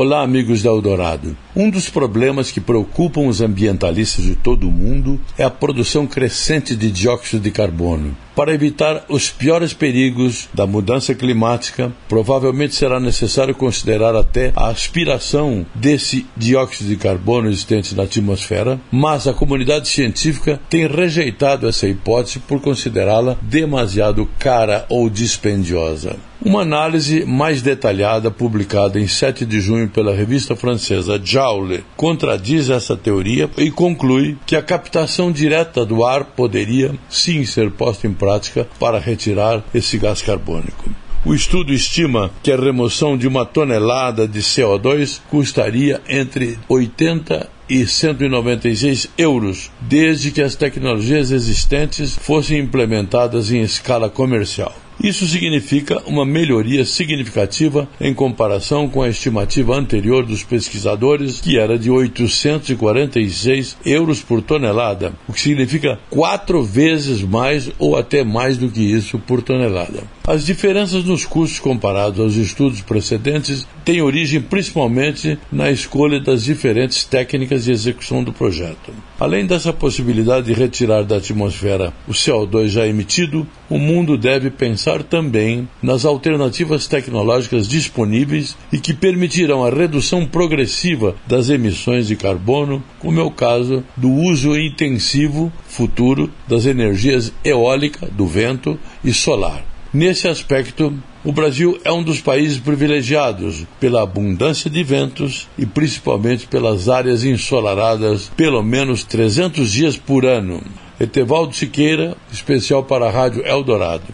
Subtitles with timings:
[0.00, 1.36] Olá, amigos da Eldorado.
[1.56, 6.76] Um dos problemas que preocupam os ambientalistas de todo o mundo é a produção crescente
[6.76, 8.16] de dióxido de carbono.
[8.32, 15.66] Para evitar os piores perigos da mudança climática, provavelmente será necessário considerar até a aspiração
[15.74, 22.38] desse dióxido de carbono existente na atmosfera, mas a comunidade científica tem rejeitado essa hipótese
[22.38, 26.14] por considerá-la demasiado cara ou dispendiosa.
[26.48, 32.96] Uma análise mais detalhada, publicada em 7 de junho pela revista francesa Joule, contradiz essa
[32.96, 38.66] teoria e conclui que a captação direta do ar poderia sim ser posta em prática
[38.80, 40.88] para retirar esse gás carbônico.
[41.22, 47.86] O estudo estima que a remoção de uma tonelada de CO2 custaria entre 80 e
[47.86, 54.74] 196 euros, desde que as tecnologias existentes fossem implementadas em escala comercial.
[55.02, 61.78] Isso significa uma melhoria significativa em comparação com a estimativa anterior dos pesquisadores, que era
[61.78, 68.68] de 846 euros por tonelada, o que significa quatro vezes mais ou até mais do
[68.68, 70.17] que isso por tonelada.
[70.28, 77.02] As diferenças nos custos comparados aos estudos precedentes têm origem principalmente na escolha das diferentes
[77.02, 78.92] técnicas de execução do projeto.
[79.18, 85.02] Além dessa possibilidade de retirar da atmosfera o CO2 já emitido, o mundo deve pensar
[85.02, 92.84] também nas alternativas tecnológicas disponíveis e que permitirão a redução progressiva das emissões de carbono,
[92.98, 99.64] como é o caso do uso intensivo futuro das energias eólica, do vento e solar.
[99.92, 100.92] Nesse aspecto,
[101.24, 107.24] o Brasil é um dos países privilegiados pela abundância de ventos e principalmente pelas áreas
[107.24, 110.62] ensolaradas pelo menos 300 dias por ano.
[111.00, 114.04] Etevaldo Siqueira, especial para a Rádio Eldorado.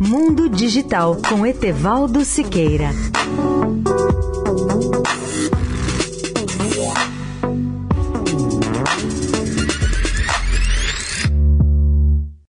[0.00, 2.90] Mundo Digital com Etevaldo Siqueira.